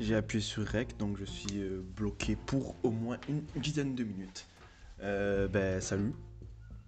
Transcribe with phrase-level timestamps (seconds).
[0.00, 4.02] J'ai appuyé sur REC, donc je suis euh, bloqué pour au moins une dizaine de
[4.02, 4.46] minutes.
[5.02, 6.14] Euh, ben, salut.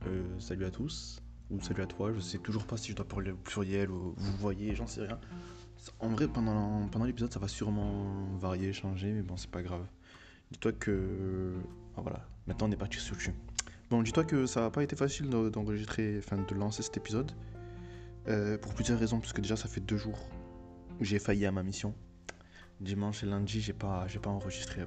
[0.07, 1.21] Euh, salut à tous.
[1.51, 2.11] Ou salut à toi.
[2.15, 5.03] Je sais toujours pas si je dois parler au pluriel ou vous voyez, j'en sais
[5.03, 5.21] rien.
[6.01, 9.85] En vrai, pendant, l'épisode, ça va sûrement varier, changer, mais bon, c'est pas grave.
[10.51, 11.53] Dis-toi que.
[11.99, 13.33] Ah voilà, maintenant on est parti sur le
[13.91, 17.31] Bon, dis-toi que ça n'a pas été facile d'enregistrer, enfin de lancer cet épisode.
[18.63, 20.31] Pour plusieurs raisons, parce que déjà ça fait deux jours
[20.99, 21.95] où j'ai failli à ma mission.
[22.83, 24.83] Dimanche et lundi, j'ai pas, j'ai pas enregistré.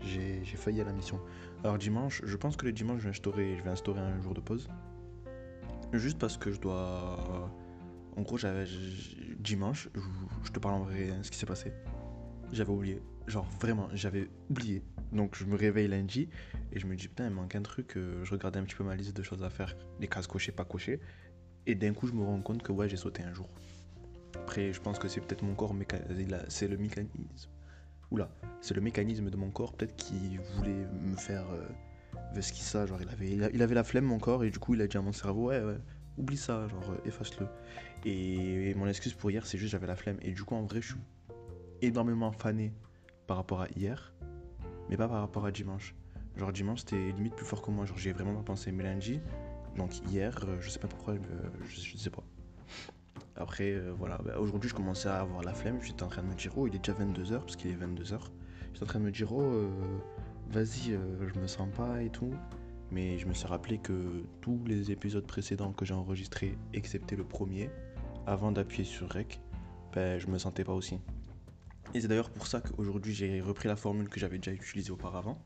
[0.00, 1.20] J'ai, failli à la mission.
[1.64, 4.68] Alors dimanche, je pense que le dimanche, je vais instaurer, un jour de pause.
[5.92, 7.50] Juste parce que je dois...
[8.16, 8.64] En gros, j'avais,
[9.38, 9.88] dimanche,
[10.44, 11.72] je, te parle en vrai ce qui s'est passé.
[12.52, 13.02] J'avais oublié.
[13.26, 14.82] Genre vraiment, j'avais oublié.
[15.12, 16.28] Donc je me réveille lundi
[16.72, 17.96] et je me dis putain, il manque un truc.
[17.96, 20.52] Euh, je regardais un petit peu ma liste de choses à faire, les cases cochées,
[20.52, 21.00] pas cochées.
[21.66, 23.48] Et d'un coup, je me rends compte que ouais, j'ai sauté un jour.
[24.42, 25.74] Après, je pense que c'est peut-être mon corps,
[26.48, 27.50] c'est le mécanisme.
[28.10, 32.86] Oula, c'est le mécanisme de mon corps peut-être qui voulait me faire euh, ça.
[32.86, 34.96] Genre, il avait, il avait la flemme, mon corps, et du coup, il a dit
[34.96, 35.78] à mon cerveau, ouais, ouais,
[36.16, 37.48] oublie ça, genre, euh, efface-le.
[38.04, 40.18] Et, mon excuse pour hier, c'est juste j'avais la flemme.
[40.22, 41.00] Et du coup, en vrai, je suis
[41.82, 42.72] énormément fané
[43.26, 44.14] par rapport à hier,
[44.88, 45.94] mais pas par rapport à dimanche.
[46.36, 47.86] Genre, dimanche, c'était limite plus fort que moi.
[47.86, 48.70] Genre, j'ai vraiment pas pensé.
[48.70, 48.84] Mais
[49.76, 51.14] donc hier, euh, je sais pas pourquoi,
[51.68, 52.22] je sais pas.
[53.36, 55.78] Après, euh, voilà, bah, aujourd'hui je commençais à avoir la flemme.
[55.82, 58.18] J'étais en train de me dire, oh, il est déjà 22h, parce qu'il est 22h.
[58.72, 59.68] J'étais en train de me dire, oh, euh,
[60.50, 62.32] vas-y, euh, je me sens pas et tout.
[62.90, 67.24] Mais je me suis rappelé que tous les épisodes précédents que j'ai enregistrés, excepté le
[67.24, 67.68] premier,
[68.26, 69.40] avant d'appuyer sur Rec,
[69.92, 71.00] ben, je me sentais pas aussi.
[71.94, 75.38] Et c'est d'ailleurs pour ça qu'aujourd'hui j'ai repris la formule que j'avais déjà utilisée auparavant.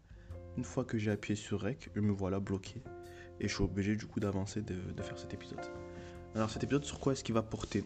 [0.57, 2.83] Une fois que j'ai appuyé sur Rec, je me voilà bloqué.
[3.41, 5.61] Et je suis obligé du coup d'avancer, de faire cet épisode.
[6.35, 7.85] Alors cet épisode sur quoi est-ce qu'il va porter?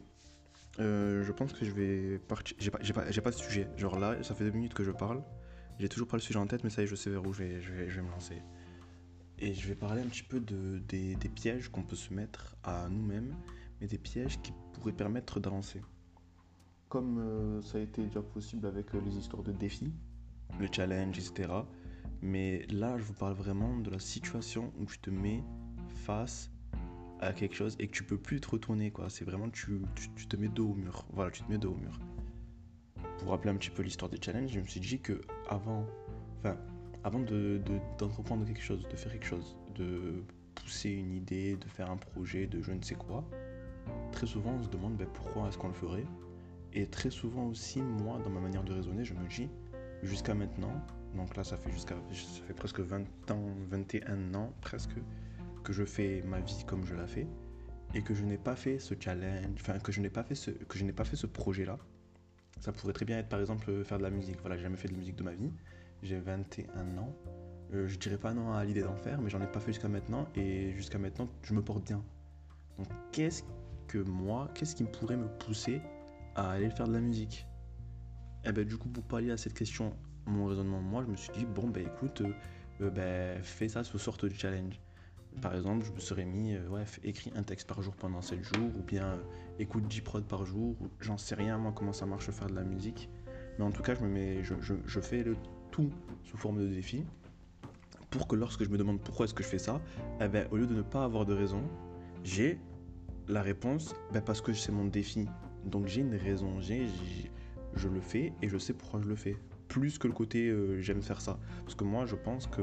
[0.79, 2.57] Euh, Je pense que je vais partir.
[2.59, 3.69] J'ai pas, pas, pas, de sujet.
[3.77, 5.23] Genre là, ça fait deux minutes que je parle.
[5.79, 7.33] J'ai toujours pas le sujet en tête, mais ça y est, je sais vers où
[7.33, 8.43] je vais, je vais, me lancer.
[9.39, 12.89] Et je vais parler un petit peu de, des, pièges qu'on peut se mettre à
[12.89, 13.35] nous-mêmes,
[13.81, 15.83] mais des pièges qui pourraient permettre d'avancer.
[16.89, 19.93] Comme euh, ça a été déjà possible avec euh, les histoires de défis,
[20.61, 21.53] le challenge, etc.
[22.23, 25.43] Mais là, je vous parle vraiment de la situation où tu te mets
[26.05, 26.54] face
[27.21, 29.09] à quelque chose et que tu peux plus te retourner quoi.
[29.09, 29.83] C'est vraiment tu,
[30.17, 31.07] tu, te mets dos au mur.
[31.13, 31.99] Voilà, tu te mets dos au mur.
[33.19, 35.87] Pour rappeler un petit peu l'histoire des challenges, je me suis dit que avant,
[36.39, 36.57] enfin,
[37.05, 37.61] avant de,
[37.99, 40.25] d'entreprendre quelque chose, de faire quelque chose, de
[40.55, 43.25] pousser une idée, de faire un projet, de je ne sais quoi,
[44.13, 46.07] très souvent on se demande ben, pourquoi est-ce qu'on le ferait?
[46.73, 49.49] Et très souvent aussi, moi, dans ma manière de raisonner, je me dis,
[50.03, 50.73] jusqu'à maintenant,
[51.15, 54.97] donc là ça fait jusqu'à ça fait presque 20 ans, 21 ans presque,
[55.65, 57.27] que je fais ma vie comme je la fais
[57.95, 60.51] et que je n'ai pas fait ce challenge, enfin que je n'ai pas fait ce
[60.51, 61.79] que je n'ai pas fait ce projet là.
[62.61, 64.37] Ça pourrait très bien être par exemple faire de la musique.
[64.41, 65.53] Voilà, j'ai jamais fait de musique de ma vie.
[66.03, 67.15] J'ai 21 ans.
[67.73, 69.89] Euh, je dirais pas non à l'idée d'en faire, mais j'en ai pas fait jusqu'à
[69.89, 72.05] maintenant et jusqu'à maintenant je me porte bien.
[72.79, 73.43] Donc qu'est-ce
[73.89, 75.81] que moi, qu'est-ce qui pourrait me pousser
[76.35, 77.47] à aller faire de la musique?
[78.45, 81.17] Et eh ben du coup pour pallier à cette question, mon raisonnement moi, je me
[81.17, 82.33] suis dit bon ben écoute, euh,
[82.83, 84.81] euh, ben, fais ça sous sorte de challenge.
[85.41, 88.43] Par exemple, je me serais mis, euh, ouais, écris un texte par jour pendant 7
[88.43, 89.23] jours, ou bien euh,
[89.59, 92.55] écoute 10 prods par jour, ou j'en sais rien moi comment ça marche faire de
[92.55, 93.11] la musique.
[93.59, 95.37] Mais en tout cas, je, me mets, je, fais le
[95.71, 95.91] tout
[96.25, 97.05] sous forme de défi,
[98.11, 99.81] pour que lorsque je me demande pourquoi est-ce que je fais ça,
[100.21, 101.63] eh ben, au lieu de ne pas avoir de raison,
[102.23, 102.59] j'ai
[103.29, 105.27] la réponse ben, parce que c'est mon défi.
[105.65, 106.87] Donc j'ai une raison, j'ai,
[107.75, 109.37] je le fais et je sais pourquoi je le fais.
[109.69, 111.39] Plus que le côté euh, j'aime faire ça.
[111.65, 112.63] Parce que moi je pense que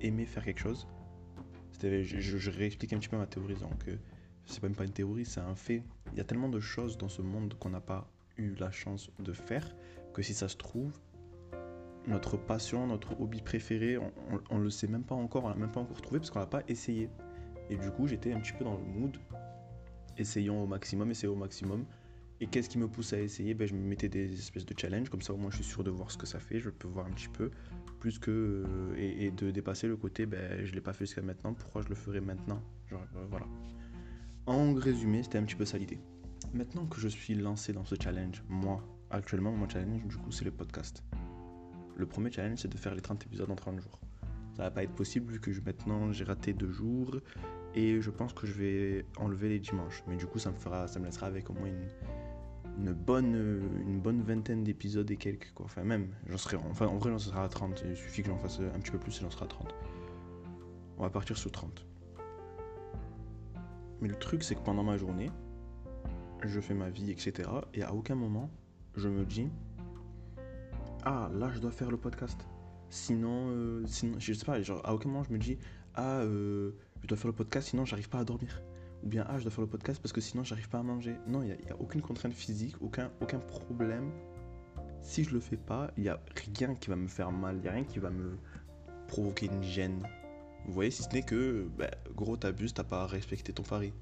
[0.00, 0.88] aimer faire quelque chose,
[1.82, 3.54] je, réexplique un petit peu ma théorie.
[3.54, 3.96] Donc, euh,
[4.46, 5.82] c'est même pas une théorie, c'est un fait.
[6.12, 9.10] Il y a tellement de choses dans ce monde qu'on n'a pas eu la chance
[9.18, 9.74] de faire
[10.12, 10.92] que si ça se trouve,
[12.06, 13.98] notre passion, notre hobby préféré,
[14.50, 16.46] on, le sait même pas encore, on l'a même pas encore trouvé parce qu'on l'a
[16.46, 17.08] pas essayé.
[17.70, 19.16] Et du coup, j'étais un petit peu dans le mood,
[20.18, 21.84] essayons au maximum, essayons au maximum.
[22.44, 23.54] Et qu'est-ce qui me pousse à essayer?
[23.54, 25.82] Ben, Je me mettais des espèces de challenges, comme ça au moins je suis sûr
[25.82, 27.50] de voir ce que ça fait, je peux voir un petit peu,
[28.00, 28.30] plus que.
[28.68, 31.80] Euh, et, de dépasser le côté, ben, je ne l'ai pas fait jusqu'à maintenant, pourquoi
[31.80, 32.62] je le ferai maintenant?
[32.90, 33.46] Genre, euh, voilà.
[34.44, 35.98] En résumé, c'était un petit peu ça l'idée.
[36.52, 40.44] Maintenant que je suis lancé dans ce challenge, moi, actuellement, mon challenge, du coup, c'est
[40.44, 41.02] le podcast.
[41.96, 43.98] Le premier challenge, c'est de faire les 30 épisodes en 30 jours.
[44.54, 47.16] Ça va pas être possible vu que maintenant j'ai raté deux jours
[47.74, 50.04] et je pense que je vais enlever les dimanches.
[50.06, 51.88] Mais du coup, ça me fera, ça me laissera avec au moins une,
[52.78, 53.34] une bonne,
[53.86, 55.52] une bonne vingtaine d'épisodes et quelques.
[55.54, 55.66] Quoi.
[55.66, 57.84] Enfin, même, j'en serai, enfin, en vrai, j'en serai à 30.
[57.88, 59.74] Il suffit que j'en fasse un petit peu plus et j'en serai à 30.
[60.98, 61.86] On va partir sur 30.
[64.00, 65.30] Mais le truc, c'est que pendant ma journée,
[66.42, 67.48] je fais ma vie, etc.
[67.74, 68.50] Et à aucun moment,
[68.96, 69.48] je me dis,
[71.04, 72.46] ah, là, je dois faire le podcast.
[72.90, 75.58] Sinon, euh, sinon je sais pas, à aucun moment je me dis,
[75.94, 76.72] ah, euh,
[77.02, 78.62] je dois faire le podcast, sinon j'arrive pas à dormir.
[79.04, 81.14] Ou bien, ah, je dois faire le podcast parce que sinon j'arrive pas à manger.
[81.26, 84.10] Non, il n'y a, aucune contrainte physique, aucun, aucun problème.
[85.02, 86.18] Si je le fais pas, il n'y a
[86.58, 88.38] rien qui va me faire mal, il n'y a rien qui va me
[89.06, 90.02] provoquer une gêne.
[90.64, 93.92] Vous voyez, si ce n'est que, bah, gros, t'abuses, t'as pas respecté ton pari.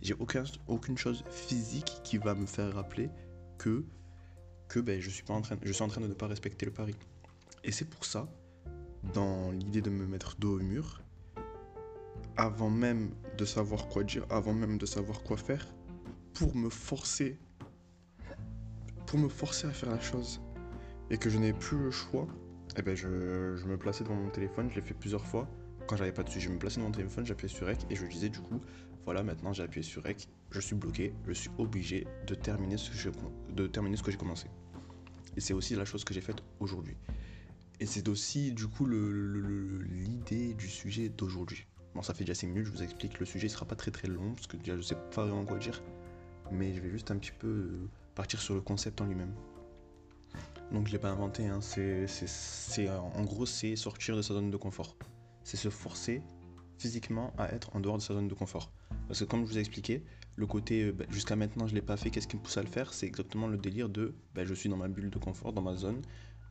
[0.00, 3.10] J'ai aucun, aucune chose physique qui va me faire rappeler
[3.58, 3.84] que,
[4.68, 6.66] que ben, je, suis pas en train, je suis en train de ne pas respecter
[6.66, 6.94] le pari.
[7.64, 8.28] Et c'est pour ça,
[9.12, 11.02] dans l'idée de me mettre dos au mur,
[12.36, 15.66] avant même de savoir quoi dire, avant même de savoir quoi faire,
[16.34, 17.38] pour me forcer,
[19.06, 20.40] pour me forcer à faire la chose,
[21.10, 22.26] et que je n'ai plus le choix,
[22.76, 25.48] eh ben je, me plaçais devant mon téléphone, je l'ai fait plusieurs fois.
[25.86, 27.96] Quand j'avais pas de sujet, je me plaçais devant mon téléphone, j'appuyais sur REC et
[27.96, 28.60] je disais du coup,
[29.04, 32.90] voilà, maintenant j'ai appuyé sur REC, je suis bloqué, je suis obligé de terminer ce
[32.90, 33.10] que, je,
[33.52, 34.46] de terminer ce que j'ai commencé.
[35.36, 36.96] Et c'est aussi la chose que j'ai faite aujourd'hui.
[37.80, 41.66] Et c'est aussi du coup l'idée du sujet d'aujourd'hui.
[41.94, 43.18] Bon, ça fait déjà 5 minutes, je vous explique.
[43.18, 45.44] Le sujet ne sera pas très très long parce que déjà je sais pas vraiment
[45.44, 45.82] quoi dire.
[46.50, 49.34] Mais je vais juste un petit peu euh, partir sur le concept en lui-même.
[50.70, 51.60] Donc je l'ai pas inventé, hein.
[51.60, 54.96] c'est, en gros c'est sortir de sa zone de confort.
[55.44, 56.22] C'est se forcer
[56.78, 58.72] physiquement à être en dehors de sa zone de confort.
[59.06, 60.02] Parce que comme je vous ai expliqué,
[60.36, 62.62] le côté euh, bah, jusqu'à maintenant je l'ai pas fait, qu'est-ce qui me pousse à
[62.62, 62.94] le faire?
[62.94, 65.76] C'est exactement le délire de bah, je suis dans ma bulle de confort, dans ma
[65.76, 66.00] zone,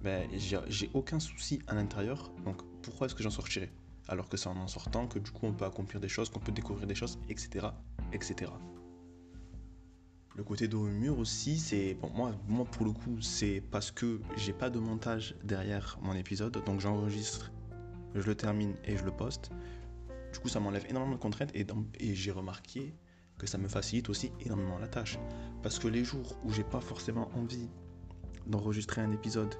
[0.04, 3.72] bah, j'ai aucun souci à l'intérieur, donc pourquoi est-ce que j'en sortirais?
[4.08, 6.40] Alors que c'est en en sortant que du coup on peut accomplir des choses, qu'on
[6.40, 7.68] peut découvrir des choses, etc.
[8.14, 8.52] etc.
[10.36, 11.94] Le côté dos au mur aussi, c'est.
[11.96, 16.14] Bon, moi, moi, pour le coup, c'est parce que j'ai pas de montage derrière mon
[16.14, 17.52] épisode, donc j'enregistre,
[18.16, 19.52] je le termine et je le poste.
[20.32, 21.68] Du coup, ça m'enlève énormément de contraintes et,
[22.00, 22.96] et j'ai remarqué
[23.38, 25.20] que ça me facilite aussi énormément la tâche.
[25.64, 27.68] Parce que les jours où j'ai pas forcément envie
[28.48, 29.54] d'enregistrer un épisode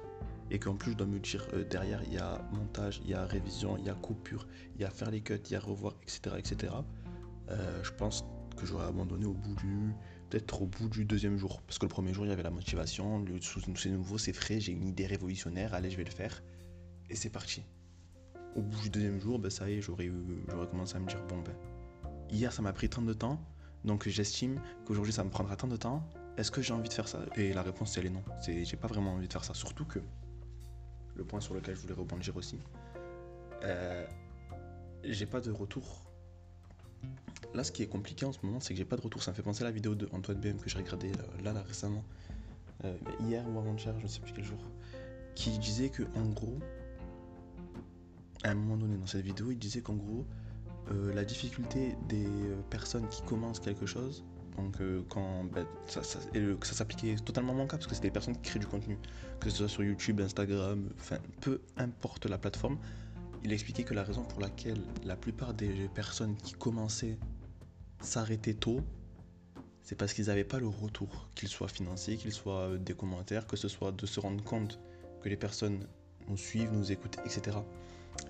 [0.52, 3.14] et qu'en plus je dois me dire euh, derrière il y a montage, il y
[3.14, 4.46] a révision, il y a coupure,
[4.76, 6.36] il y a faire les cuts, il y a revoir, etc.
[6.38, 6.74] etc.
[7.50, 8.24] Euh, je pense
[8.56, 9.94] que j'aurais abandonné au bout du
[10.28, 11.62] peut-être au bout du deuxième jour.
[11.62, 13.24] Parce que le premier jour, il y avait la motivation,
[13.76, 16.42] c'est nouveau, c'est frais, j'ai une idée révolutionnaire, allez, je vais le faire.
[17.10, 17.64] Et c'est parti.
[18.56, 20.10] Au bout du deuxième jour, ben, ça y est, j'aurais
[20.70, 21.54] commencé à me dire, bon, ben,
[22.30, 23.40] hier, ça m'a pris tant de temps,
[23.84, 26.02] donc j'estime qu'aujourd'hui, ça me prendra tant de temps.
[26.38, 27.18] Est-ce que j'ai envie de faire ça?
[27.36, 28.22] Et la réponse, elle est non.
[28.46, 29.52] J'ai pas vraiment envie de faire ça.
[29.52, 29.98] Surtout que,
[31.24, 32.58] point sur lequel je voulais rebondir aussi,
[33.64, 34.06] euh,
[35.04, 36.02] j'ai pas de retour.
[37.54, 39.22] Là, ce qui est compliqué en ce moment, c'est que j'ai pas de retour.
[39.22, 41.52] Ça me fait penser à la vidéo de Antoine BM que j'ai regardé euh, là,
[41.52, 42.04] là, récemment,
[42.84, 44.58] euh, hier ou avant-hier, je ne sais plus quel jour,
[45.34, 46.58] qui disait que en gros,
[48.44, 50.26] à un moment donné dans cette vidéo, il disait qu'en gros,
[51.14, 52.26] la difficulté des
[52.68, 54.24] personnes qui commencent quelque chose,
[54.56, 54.76] donc
[55.08, 58.58] quand ben, ça, s'appliquait totalement à mon cas, parce que c'est des personnes qui créent
[58.58, 58.98] du contenu,
[59.40, 62.78] que ce soit sur YouTube, Instagram, enfin peu importe la plateforme,
[63.44, 67.18] il expliquait que la raison pour laquelle la plupart des personnes qui commençaient
[68.00, 68.80] s'arrêtaient tôt,
[69.82, 73.46] c'est parce qu'ils n'avaient pas le retour, qu'il soit financier, qu'il soit euh, des commentaires,
[73.46, 74.78] que ce soit de se rendre compte
[75.22, 75.86] que les personnes
[76.28, 77.58] nous suivent, nous écoutent, etc.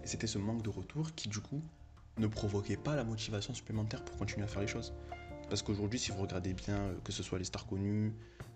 [0.03, 1.63] Et c'était ce manque de retour qui, du coup,
[2.19, 4.93] ne provoquait pas la motivation supplémentaire pour continuer à faire les choses.
[5.53, 8.15] Parce qu'aujourd'hui, si vous regardez bien, euh, que ce soit les stars connus,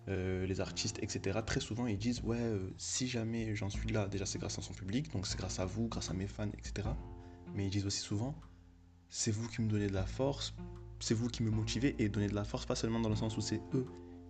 [0.09, 4.09] euh, les artistes, etc., très souvent ils disent Ouais, euh, si jamais j'en suis là,
[4.09, 6.49] déjà c'est grâce à son public, donc c'est grâce à vous, grâce à mes fans,
[6.57, 6.89] etc.
[7.55, 8.35] Mais ils disent aussi souvent
[9.11, 10.55] C'est vous qui me donnez de la force,
[10.99, 13.37] c'est vous qui me motivez, et donner de la force, pas seulement dans le sens
[13.37, 13.85] où c'est eux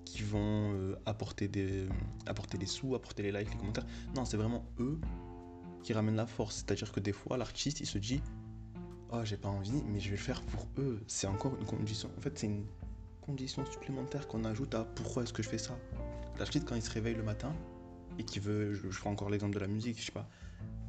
[0.04, 1.87] qui vont apporter, des,
[2.26, 3.87] apporter des sous, apporter les likes, les commentaires.
[4.16, 4.99] Non, c'est vraiment eux
[5.85, 6.56] qui ramènent la force.
[6.56, 8.20] C'est-à-dire que des fois, l'artiste, il se dit
[9.16, 11.00] oh j'ai pas envie, mais je vais le faire pour eux.
[11.06, 12.11] C'est encore une condition.
[12.16, 12.64] En fait, c'est une
[13.20, 15.76] condition supplémentaire qu'on ajoute à pourquoi est-ce que je fais ça.
[16.38, 17.52] L'artiste, quand il se réveille le matin
[18.18, 20.28] et qui veut, je, je prends encore l'exemple de la musique, je sais pas,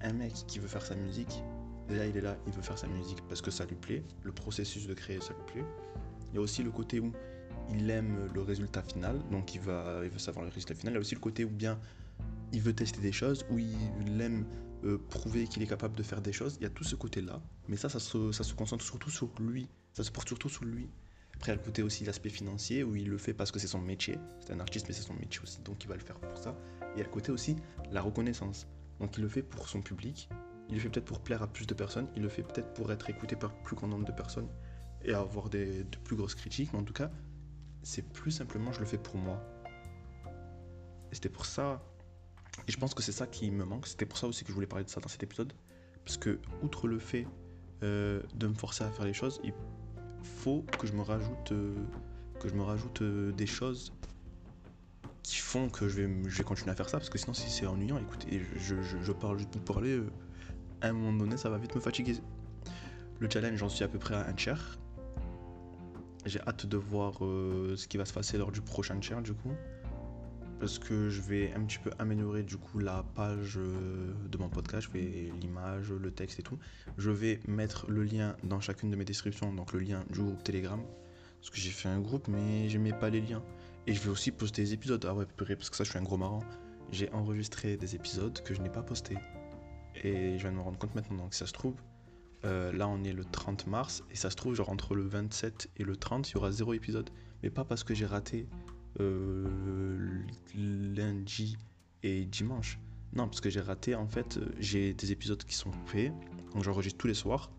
[0.02, 1.42] un mec qui veut faire sa musique,
[1.88, 4.32] déjà il est là, il veut faire sa musique parce que ça lui plaît, le
[4.32, 5.66] processus de créer ça lui plaît.
[6.32, 7.12] Il y a aussi le côté où
[7.70, 10.94] il aime le résultat final, donc il va, il veut savoir le résultat final.
[10.94, 11.80] Il y a aussi le côté où bien
[12.54, 14.46] il veut tester des choses, où il aime
[14.84, 16.58] euh, prouver qu'il est capable de faire des choses.
[16.60, 19.68] Il y a tout ce côté-là, mais ça, ça se, concentre surtout sur lui.
[19.94, 20.90] Ça se porte surtout sur lui.
[21.36, 23.60] Après, il y a le côté aussi l'aspect financier, où il le fait parce que
[23.60, 24.18] c'est son métier.
[24.40, 26.56] C'est un artiste, mais c'est son métier aussi, donc il va le faire pour ça.
[26.82, 27.56] Et il y a le côté aussi
[27.92, 28.68] la reconnaissance.
[29.00, 30.30] Donc il le fait pour son public.
[30.70, 32.08] Il le fait peut-être pour plaire à plus de personnes.
[32.16, 34.50] Il le fait peut-être pour être écouté par plus grand nombre de personnes
[35.04, 36.74] et avoir des, de plus grosses critiques.
[36.74, 37.10] Mais en tout cas,
[37.84, 39.42] c'est plus simplement je le fais pour moi.
[41.12, 41.82] Et c'était pour ça
[42.68, 43.88] et je pense que c'est ça qui me manque.
[43.88, 45.54] C'était pour ça aussi que je voulais parler de ça dans cet épisode.
[46.04, 47.28] Parce que, outre le fait
[47.84, 49.54] euh, de me forcer à faire les choses, il
[50.24, 51.76] faut que je me rajoute, euh,
[52.40, 53.94] que je me rajoute euh, des choses
[55.24, 57.50] qui font que je vais, je vais continuer à faire ça, parce que sinon, si
[57.50, 60.02] c'est ennuyant, écoutez, je, je, je parle juste pour parler,
[60.82, 62.16] à un moment donné, ça va vite me fatiguer.
[63.20, 64.78] Le challenge, j'en suis à peu près à un tiers.
[66.26, 69.52] J'ai hâte de voir ce qui va se passer lors du prochain tiers, du coup.
[70.60, 74.50] Parce que je vais un petit peu améliorer, du coup, la page euh, de mon
[74.50, 74.88] podcast.
[74.88, 76.58] Je vais l'image, le texte et tout.
[76.98, 80.44] Je vais mettre le lien dans chacune de mes descriptions, donc le lien du groupe
[80.44, 80.82] Telegram.
[81.40, 83.44] Parce que j'ai fait un groupe, mais j'aimais pas les liens.
[83.86, 85.06] Et je vais aussi poster des épisodes.
[85.08, 86.44] Ah ouais, parce que ça, je suis un gros marrant.
[86.92, 89.18] J'ai enregistré des épisodes que je n'ai pas postés.
[90.04, 91.18] Et je viens de me rendre compte maintenant.
[91.18, 91.76] Donc, ça se trouve,
[92.46, 94.04] euh, là, on est le 30 mars.
[94.10, 96.74] Et ça se trouve, genre entre le 27 et le 30, il y aura zéro
[96.74, 97.12] épisode.
[97.44, 98.48] Mais pas parce que j'ai raté
[99.00, 100.24] euh,
[100.56, 101.58] lundi
[102.04, 102.80] et dimanche.
[103.14, 106.12] Non, parce que j'ai raté, en fait, j'ai des épisodes qui sont faits.
[106.54, 107.52] Donc, j'enregistre tous les soirs.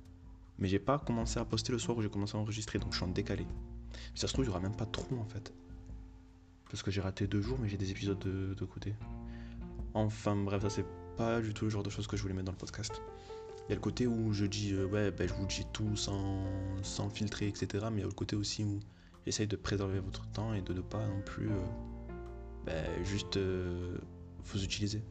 [0.58, 2.78] Mais j'ai pas commencé à poster le soir où j'ai commencé à enregistrer.
[2.78, 3.46] Donc, je suis en décalé.
[4.14, 5.52] ça se trouve, il y aura même pas de trou, en fait.
[6.70, 8.94] Parce que j'ai raté deux jours, mais j'ai des épisodes de, de côté.
[9.94, 12.46] Enfin, bref, ça, c'est pas du tout le genre de choses que je voulais mettre
[12.46, 13.00] dans le podcast.
[13.66, 15.96] Il y a le côté où je dis, euh, ouais, ben, je vous dis tout
[15.96, 16.44] sans,
[16.82, 17.86] sans filtrer, etc.
[17.90, 18.80] Mais il y a le côté aussi où
[19.26, 21.64] j'essaye de préserver votre temps et de ne pas non plus euh,
[22.66, 23.98] ben, juste euh,
[24.44, 25.02] vous utiliser.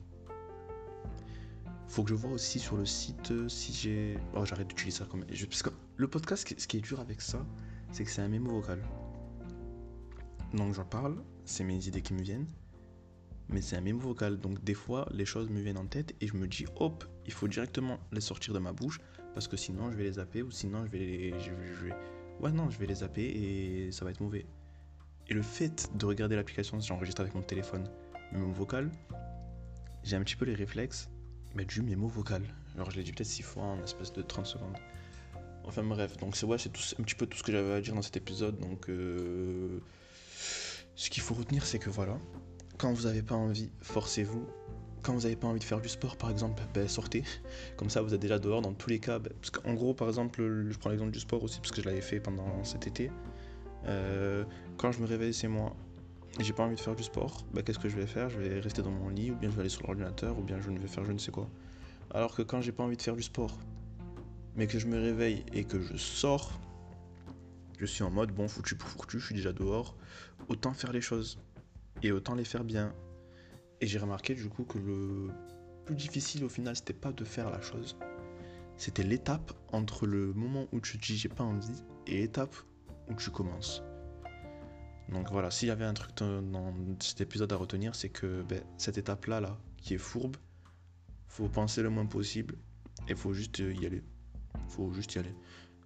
[1.87, 4.17] Faut que je vois aussi sur le site euh, si j'ai.
[4.35, 5.23] Oh, j'arrête d'utiliser ça comme.
[5.25, 7.45] Parce que le podcast, ce qui est dur avec ça,
[7.91, 8.81] c'est que c'est un mémo vocal.
[10.53, 12.47] Donc j'en parle, c'est mes idées qui me viennent,
[13.49, 14.37] mais c'est un mémo vocal.
[14.37, 17.33] Donc des fois, les choses me viennent en tête et je me dis, hop, il
[17.33, 18.99] faut directement les sortir de ma bouche
[19.33, 21.39] parce que sinon je vais les zapper ou sinon je vais les.
[21.39, 21.51] je
[21.85, 21.95] vais-
[22.39, 24.45] Ouais, non, je vais les zapper et ça va être mauvais.
[25.29, 27.89] Et le fait de regarder l'application j'enregistre avec mon téléphone,
[28.31, 28.89] mémo vocal,
[30.03, 31.09] j'ai un petit peu les réflexes,
[31.55, 32.43] mais du mémo vocal.
[32.75, 34.77] Alors je l'ai dit peut-être six fois en espèce de 30 secondes.
[35.65, 37.93] Enfin bref, donc c'est ouais, c'est un petit peu tout ce que j'avais à dire
[37.93, 38.57] dans cet épisode.
[38.59, 39.81] Donc euh,
[40.95, 42.17] ce qu'il faut retenir, c'est que voilà,
[42.77, 44.47] quand vous n'avez pas envie, forcez-vous.
[45.07, 47.23] Quand vous n'avez pas envie de faire du sport, par exemple, ben, sortez.
[47.77, 48.61] Comme ça, vous êtes déjà dehors.
[48.61, 51.19] Dans tous les cas, ben, parce qu'en gros, par exemple, le- je prends l'exemple du
[51.21, 53.09] sport aussi, parce que je l'avais fait pendant cet été.
[53.85, 54.43] Euh,
[54.75, 55.73] quand je me réveille, c'est moi.
[56.41, 57.45] J'ai pas envie de faire du sport.
[57.53, 58.29] ben, Qu'est-ce que je vais faire?
[58.29, 60.59] Je vais rester dans mon lit, ou bien je vais aller sur l'ordinateur, ou bien
[60.59, 61.47] je ne vais faire je ne sais quoi.
[62.11, 63.57] Alors que quand j'ai pas envie de faire du sport,
[64.57, 66.59] mais que je me réveille et que je sors,
[67.79, 69.95] je suis en mode bon, foutu pour foutu, je suis déjà dehors.
[70.49, 71.39] Autant faire les choses
[72.03, 72.93] et autant les faire bien.
[73.81, 75.29] Et j'ai remarqué du coup que le
[75.85, 77.97] plus difficile au final, c'était pas de faire la chose,
[78.77, 82.55] c'était l'étape entre le moment où tu te dis j'ai pas envie et l'étape
[83.09, 83.83] où tu commences.
[85.09, 88.61] Donc voilà, s'il y avait un truc dans cet épisode à retenir, c'est que ben,
[88.77, 90.35] cette étape-là, là, qui est fourbe,
[91.27, 92.55] faut penser le moins possible
[93.07, 94.03] et faut juste y aller.
[94.67, 95.33] Faut juste y aller.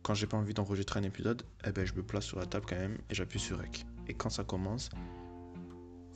[0.01, 2.65] Quand j'ai pas envie d'enregistrer un épisode, eh ben, je me place sur la table
[2.67, 3.85] quand même et j'appuie sur REC.
[4.07, 4.89] Et quand ça commence,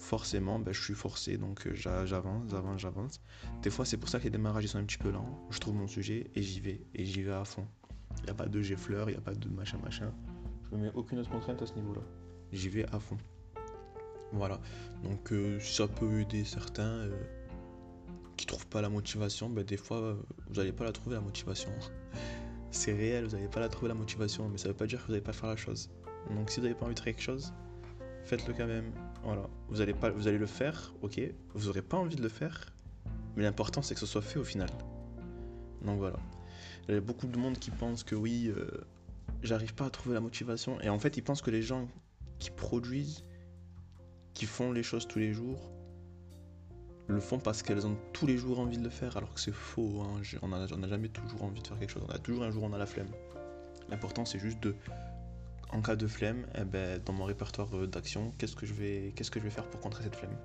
[0.05, 3.21] forcément, ben, je suis forcé, donc euh, j'a- j'avance, j'avance, j'avance.
[3.63, 5.47] Des fois, c'est pour ça que les démarrages sont un petit peu lents.
[5.49, 7.65] Je trouve mon sujet et j'y vais, et j'y vais à fond.
[8.19, 10.13] Il n'y a pas de j'ai fleur, il n'y a pas de machin, machin.
[10.69, 12.01] Je me mets aucune autre contrainte à ce niveau-là.
[12.51, 13.17] J'y vais à fond.
[14.31, 14.59] Voilà.
[15.03, 17.23] Donc, euh, ça peut aider certains euh,
[18.37, 21.71] qui trouvent pas la motivation, ben, des fois, vous n'allez pas la trouver la motivation.
[22.71, 25.05] C'est réel, vous n'allez pas la trouver la motivation, mais ça veut pas dire que
[25.07, 25.89] vous n'allez pas faire la chose.
[26.29, 27.53] Donc, si vous n'avez pas envie de faire quelque chose,
[28.25, 28.91] faites-le quand même.
[29.25, 29.49] Voilà.
[29.69, 31.19] Vous allez, pas, vous allez le faire, ok.
[31.55, 32.71] Vous n'aurez pas envie de le faire,
[33.35, 34.69] mais l'important c'est que ce soit fait au final.
[35.81, 36.17] Donc voilà.
[36.87, 38.69] Il y a beaucoup de monde qui pense que oui, euh,
[39.41, 40.79] j'arrive pas à trouver la motivation.
[40.81, 41.87] Et en fait, ils pensent que les gens
[42.37, 43.23] qui produisent,
[44.35, 45.71] qui font les choses tous les jours,
[47.07, 49.53] le font parce qu'elles ont tous les jours envie de le faire, alors que c'est
[49.53, 50.01] faux.
[50.01, 50.21] hein.
[50.43, 52.03] On n'a jamais toujours envie de faire quelque chose.
[52.07, 53.09] On a toujours un jour on a la flemme.
[53.89, 54.75] L'important c'est juste de
[55.75, 59.13] en cas de flemme, eh ben, dans mon répertoire euh, d'action, qu'est-ce que je vais,
[59.13, 60.35] que je vais faire pour contrer cette flemme?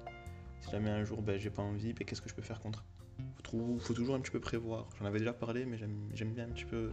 [0.61, 2.85] Si jamais un jour ben, j'ai pas envie, ben, qu'est-ce que je peux faire contre?
[3.49, 4.89] Faut, faut toujours un petit peu prévoir.
[4.99, 6.91] J'en avais déjà parlé, mais j'aime bien un petit peu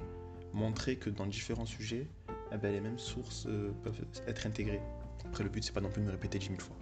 [0.53, 2.07] montrer que dans différents sujets,
[2.51, 4.81] eh ben, les mêmes sources euh, peuvent être intégrées.
[5.25, 6.77] Après, le but c'est pas non plus de me répéter 10 000 fois.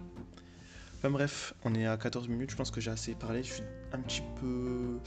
[0.98, 3.42] Enfin bref, on est à 14 minutes, je pense que j'ai assez parlé.
[3.42, 4.98] Je suis un petit peu.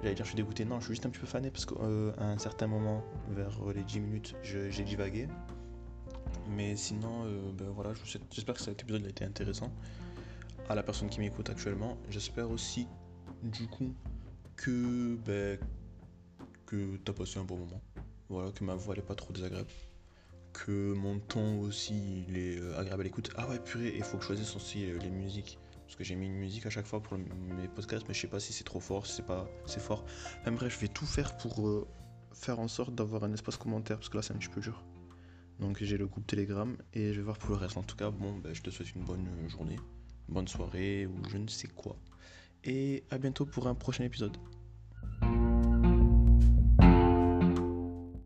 [0.00, 0.64] J'allais dire, je suis dégoûté.
[0.64, 1.74] Non, je suis juste un petit peu fané parce qu'à
[2.20, 5.26] un certain moment, vers euh, les 10 minutes, j'ai divagué.
[6.48, 7.92] Mais sinon, euh, ben voilà,
[8.30, 9.70] j'espère que cet épisode a été intéressant
[10.68, 11.98] à la personne qui m'écoute actuellement.
[12.10, 12.86] J'espère aussi,
[13.42, 13.94] du coup,
[14.56, 15.58] que, ben,
[16.66, 17.80] que t'as passé un bon moment.
[18.28, 19.70] Voilà, que ma voix n'est pas trop désagréable.
[20.52, 23.30] Que mon ton aussi, il est euh, agréable à l'écoute.
[23.36, 25.58] Ah ouais, purée, il faut que je choisisse aussi euh, les musiques.
[25.84, 28.26] Parce que j'ai mis une musique à chaque fois pour mes podcasts, mais je sais
[28.26, 30.04] pas si c'est trop fort, si c'est pas c'est fort.
[30.44, 31.86] Enfin je vais tout faire pour
[32.34, 34.84] faire en sorte d'avoir un espace commentaire, parce que là c'est un petit peu dur.
[35.58, 37.76] Donc j'ai le groupe Telegram et je vais voir pour le reste.
[37.76, 39.78] En tout cas, bon, bah, je te souhaite une bonne euh, journée,
[40.28, 41.96] bonne soirée ou je ne sais quoi.
[42.64, 44.36] Et à bientôt pour un prochain épisode.